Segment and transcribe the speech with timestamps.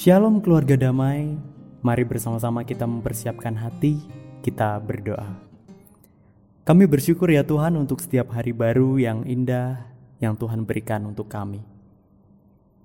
[0.00, 1.36] Shalom keluarga damai,
[1.84, 4.00] mari bersama-sama kita mempersiapkan hati,
[4.40, 5.36] kita berdoa.
[6.64, 11.60] Kami bersyukur ya Tuhan untuk setiap hari baru yang indah yang Tuhan berikan untuk kami.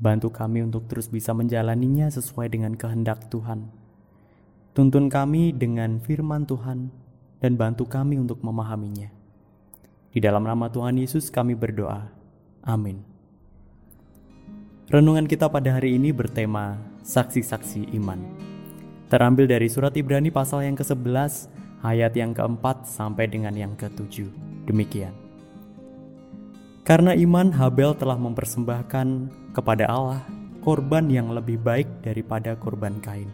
[0.00, 3.68] Bantu kami untuk terus bisa menjalaninya sesuai dengan kehendak Tuhan.
[4.72, 6.88] Tuntun kami dengan firman Tuhan
[7.44, 9.12] dan bantu kami untuk memahaminya.
[10.08, 12.08] Di dalam nama Tuhan Yesus kami berdoa.
[12.64, 13.04] Amin.
[14.88, 18.22] Renungan kita pada hari ini bertema Saksi-saksi Iman.
[19.10, 21.50] Terambil dari surat Ibrani pasal yang ke-11
[21.82, 24.30] ayat yang keempat sampai dengan yang ke-7.
[24.70, 25.10] Demikian.
[26.86, 29.06] Karena iman Habel telah mempersembahkan
[29.54, 30.22] kepada Allah
[30.62, 33.30] korban yang lebih baik daripada korban Kain.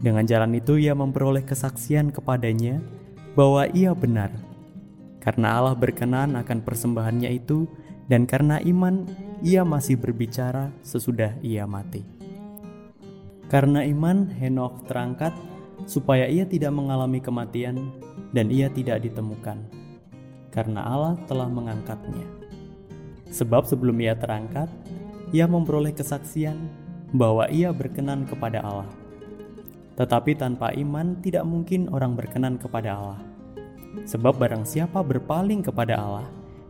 [0.00, 2.80] Dengan jalan itu ia memperoleh kesaksian kepadanya
[3.36, 4.32] bahwa ia benar.
[5.20, 7.68] Karena Allah berkenan akan persembahannya itu
[8.08, 9.04] dan karena iman
[9.44, 12.19] ia masih berbicara sesudah ia mati.
[13.50, 15.34] Karena iman Henokh terangkat
[15.90, 17.90] supaya ia tidak mengalami kematian
[18.30, 19.58] dan ia tidak ditemukan.
[20.54, 22.26] Karena Allah telah mengangkatnya.
[23.30, 24.70] Sebab sebelum ia terangkat,
[25.34, 26.70] ia memperoleh kesaksian
[27.10, 28.90] bahwa ia berkenan kepada Allah.
[29.98, 33.20] Tetapi tanpa iman tidak mungkin orang berkenan kepada Allah.
[34.06, 36.26] Sebab barang siapa berpaling kepada Allah,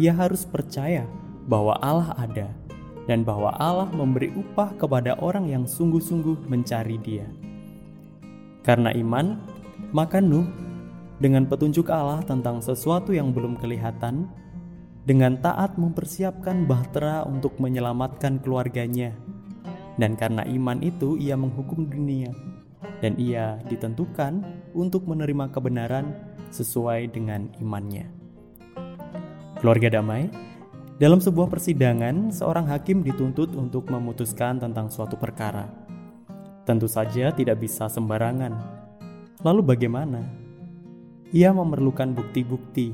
[0.00, 1.04] ia harus percaya
[1.44, 2.48] bahwa Allah ada
[3.10, 7.26] dan bahwa Allah memberi upah kepada orang yang sungguh-sungguh mencari Dia.
[8.62, 9.42] Karena iman,
[9.90, 10.46] maka Nuh
[11.22, 14.26] dengan petunjuk Allah tentang sesuatu yang belum kelihatan,
[15.06, 19.14] dengan taat mempersiapkan bahtera untuk menyelamatkan keluarganya.
[19.98, 22.34] Dan karena iman itu ia menghukum dunia,
[22.98, 24.42] dan ia ditentukan
[24.74, 26.10] untuk menerima kebenaran
[26.50, 28.10] sesuai dengan imannya.
[29.62, 30.26] Keluarga damai,
[31.00, 35.64] dalam sebuah persidangan, seorang hakim dituntut untuk memutuskan tentang suatu perkara.
[36.68, 38.52] Tentu saja tidak bisa sembarangan.
[39.40, 40.20] Lalu bagaimana?
[41.32, 42.92] Ia memerlukan bukti-bukti.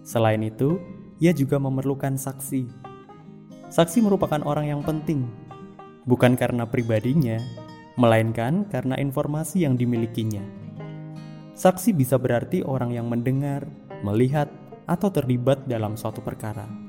[0.00, 0.80] Selain itu,
[1.20, 2.64] ia juga memerlukan saksi.
[3.68, 5.28] Saksi merupakan orang yang penting,
[6.08, 7.36] bukan karena pribadinya,
[8.00, 10.40] melainkan karena informasi yang dimilikinya.
[11.52, 13.68] Saksi bisa berarti orang yang mendengar,
[14.00, 14.48] melihat,
[14.88, 16.87] atau terlibat dalam suatu perkara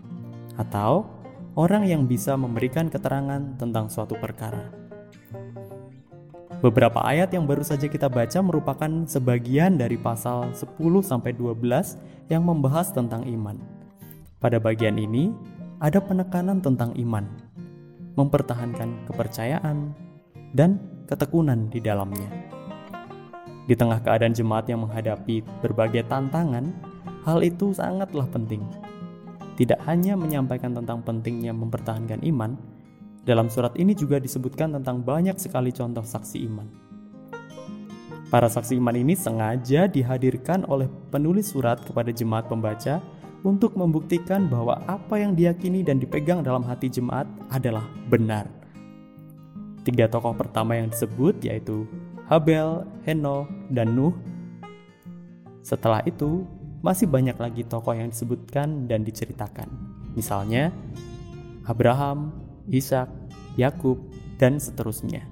[0.59, 1.08] atau
[1.56, 4.68] orang yang bisa memberikan keterangan tentang suatu perkara.
[6.59, 11.56] Beberapa ayat yang baru saja kita baca merupakan sebagian dari pasal 10 sampai 12
[12.28, 13.56] yang membahas tentang iman.
[14.44, 15.31] Pada bagian ini
[15.80, 17.24] ada penekanan tentang iman,
[18.19, 19.96] mempertahankan kepercayaan
[20.52, 22.28] dan ketekunan di dalamnya.
[23.64, 26.75] Di tengah keadaan jemaat yang menghadapi berbagai tantangan,
[27.24, 28.88] hal itu sangatlah penting
[29.59, 32.56] tidak hanya menyampaikan tentang pentingnya mempertahankan iman,
[33.28, 36.68] dalam surat ini juga disebutkan tentang banyak sekali contoh saksi iman.
[38.31, 43.03] Para saksi iman ini sengaja dihadirkan oleh penulis surat kepada jemaat pembaca
[43.44, 48.48] untuk membuktikan bahwa apa yang diyakini dan dipegang dalam hati jemaat adalah benar.
[49.84, 51.84] Tiga tokoh pertama yang disebut yaitu
[52.31, 54.14] Habel, Heno, dan Nuh.
[55.66, 56.46] Setelah itu,
[56.79, 59.67] masih banyak lagi tokoh yang disebutkan dan diceritakan.
[60.16, 60.72] Misalnya
[61.67, 62.34] Abraham,
[62.72, 63.12] Ishak,
[63.59, 64.00] Yakub,
[64.40, 65.28] dan seterusnya.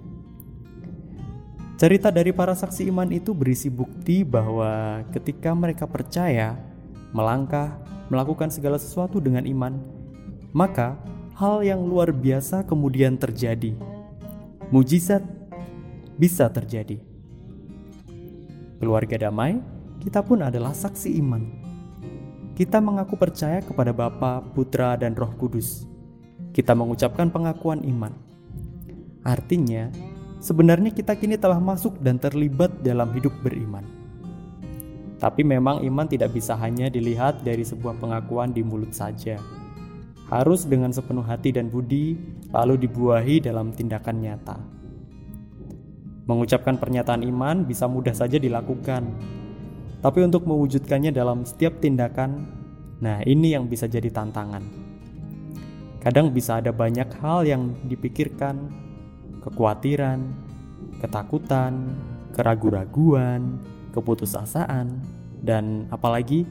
[1.78, 6.57] Cerita dari para saksi iman itu berisi bukti bahwa ketika mereka percaya,
[7.13, 7.78] melangkah,
[8.09, 9.78] melakukan segala sesuatu dengan iman,
[10.52, 10.97] maka
[11.38, 13.78] hal yang luar biasa kemudian terjadi.
[14.74, 15.22] Mujizat
[16.18, 16.97] bisa terjadi.
[18.81, 19.62] Keluarga damai
[20.07, 21.44] kita pun adalah saksi iman.
[22.56, 25.84] Kita mengaku percaya kepada Bapa, Putra, dan Roh Kudus.
[26.56, 28.16] Kita mengucapkan pengakuan iman.
[29.28, 29.91] Artinya,
[30.40, 33.84] sebenarnya kita kini telah masuk dan terlibat dalam hidup beriman.
[35.19, 39.35] Tapi memang iman tidak bisa hanya dilihat dari sebuah pengakuan di mulut saja.
[40.31, 42.16] Harus dengan sepenuh hati dan budi,
[42.56, 44.56] lalu dibuahi dalam tindakan nyata.
[46.31, 49.03] Mengucapkan pernyataan iman bisa mudah saja dilakukan,
[49.98, 52.46] tapi untuk mewujudkannya dalam setiap tindakan,
[53.02, 54.62] nah ini yang bisa jadi tantangan.
[55.98, 58.70] Kadang bisa ada banyak hal yang dipikirkan,
[59.42, 60.22] kekhawatiran,
[61.02, 61.98] ketakutan,
[62.32, 63.58] keraguan-raguan,
[63.92, 65.02] keputusasaan,
[65.42, 66.46] dan apalagi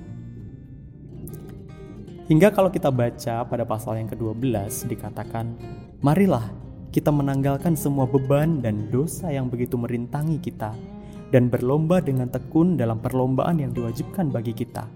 [2.26, 5.54] Hingga kalau kita baca pada pasal yang ke-12 dikatakan,
[6.02, 6.50] Marilah
[6.90, 10.74] kita menanggalkan semua beban dan dosa yang begitu merintangi kita
[11.34, 14.86] dan berlomba dengan tekun dalam perlombaan yang diwajibkan bagi kita.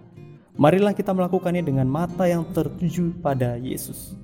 [0.60, 4.14] Marilah kita melakukannya dengan mata yang tertuju pada Yesus.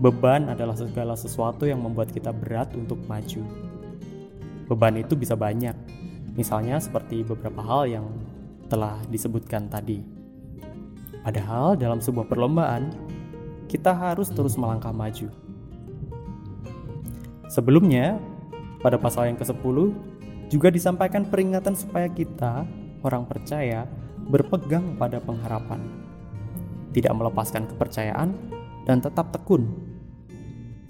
[0.00, 3.42] Beban adalah segala sesuatu yang membuat kita berat untuk maju.
[4.68, 5.74] Beban itu bisa banyak,
[6.38, 8.06] misalnya seperti beberapa hal yang
[8.70, 10.00] telah disebutkan tadi.
[11.20, 12.94] Padahal, dalam sebuah perlombaan,
[13.68, 15.28] kita harus terus melangkah maju.
[17.50, 18.16] Sebelumnya,
[18.80, 19.92] pada pasal yang ke-10
[20.50, 22.66] juga disampaikan peringatan supaya kita,
[23.06, 23.86] orang percaya,
[24.26, 25.80] berpegang pada pengharapan,
[26.90, 28.34] tidak melepaskan kepercayaan,
[28.84, 29.90] dan tetap tekun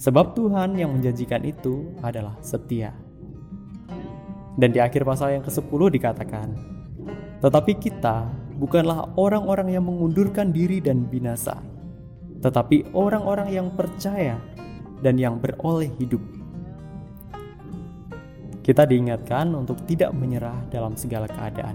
[0.01, 2.97] Sebab Tuhan yang menjanjikan itu adalah setia.
[4.57, 6.49] Dan di akhir pasal yang ke-10 dikatakan,
[7.45, 8.25] Tetapi kita
[8.56, 11.61] bukanlah orang-orang yang mengundurkan diri dan binasa,
[12.41, 14.41] tetapi orang-orang yang percaya
[15.05, 16.40] dan yang beroleh hidup.
[18.70, 21.75] Kita diingatkan untuk tidak menyerah dalam segala keadaan.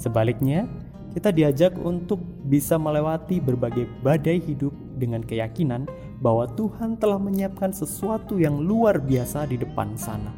[0.00, 0.64] Sebaliknya,
[1.12, 5.84] kita diajak untuk bisa melewati berbagai badai hidup dengan keyakinan
[6.24, 10.32] bahwa Tuhan telah menyiapkan sesuatu yang luar biasa di depan sana.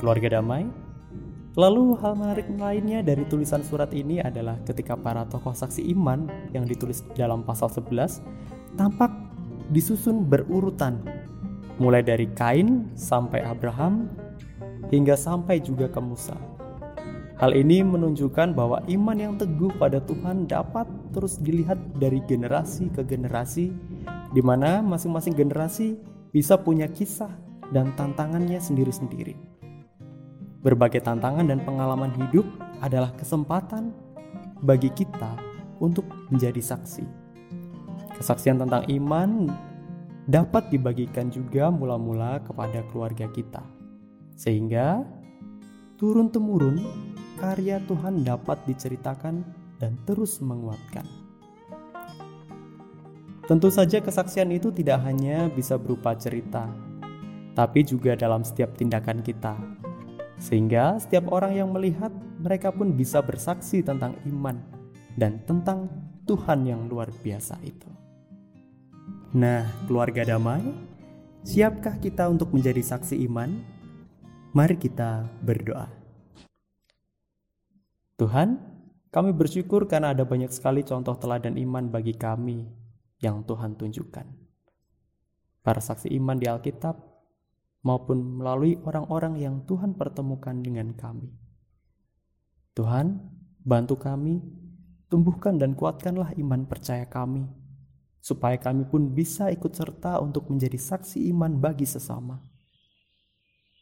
[0.00, 0.64] Keluarga damai,
[1.60, 6.24] lalu hal menarik lainnya dari tulisan surat ini adalah ketika para tokoh saksi iman
[6.56, 9.12] yang ditulis dalam pasal 11 tampak
[9.68, 11.19] disusun berurutan
[11.80, 14.12] mulai dari Kain sampai Abraham
[14.92, 16.36] hingga sampai juga ke Musa.
[17.40, 20.84] Hal ini menunjukkan bahwa iman yang teguh pada Tuhan dapat
[21.16, 23.72] terus dilihat dari generasi ke generasi,
[24.36, 25.96] di mana masing-masing generasi
[26.36, 27.32] bisa punya kisah
[27.72, 29.40] dan tantangannya sendiri-sendiri.
[30.60, 32.44] Berbagai tantangan dan pengalaman hidup
[32.84, 33.96] adalah kesempatan
[34.60, 35.40] bagi kita
[35.80, 37.08] untuk menjadi saksi.
[38.20, 39.48] Kesaksian tentang iman
[40.30, 43.66] dapat dibagikan juga mula-mula kepada keluarga kita,
[44.38, 45.02] sehingga
[45.98, 46.78] turun-temurun
[47.42, 49.42] karya Tuhan dapat diceritakan
[49.82, 51.02] dan terus menguatkan.
[53.50, 56.70] Tentu saja kesaksian itu tidak hanya bisa berupa cerita,
[57.58, 59.58] tapi juga dalam setiap tindakan kita.
[60.38, 64.62] Sehingga setiap orang yang melihat, mereka pun bisa bersaksi tentang iman
[65.18, 65.90] dan tentang
[66.30, 67.99] Tuhan yang luar biasa itu.
[69.30, 70.58] Nah, keluarga damai,
[71.46, 73.62] siapkah kita untuk menjadi saksi iman?
[74.50, 75.86] Mari kita berdoa.
[78.18, 78.58] Tuhan,
[79.14, 82.66] kami bersyukur karena ada banyak sekali contoh teladan iman bagi kami
[83.22, 84.26] yang Tuhan tunjukkan.
[85.62, 86.98] Para saksi iman di Alkitab
[87.86, 91.30] maupun melalui orang-orang yang Tuhan pertemukan dengan kami.
[92.74, 93.22] Tuhan,
[93.62, 94.42] bantu kami,
[95.06, 97.59] tumbuhkan dan kuatkanlah iman percaya kami,
[98.20, 102.36] supaya kami pun bisa ikut serta untuk menjadi saksi iman bagi sesama.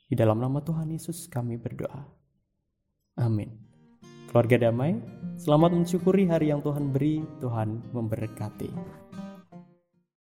[0.08, 2.06] Di dalam nama Tuhan Yesus kami berdoa.
[3.19, 3.52] Amin.
[4.31, 4.96] Keluarga damai,
[5.37, 9.08] selamat mensyukuri hari yang Tuhan beri, Tuhan memberkati.